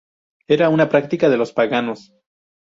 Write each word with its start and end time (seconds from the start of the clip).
Era 0.47 0.69
una 0.69 0.89
práctica 0.89 1.29
de 1.29 1.37
los 1.37 1.53
paganos. 1.53 2.11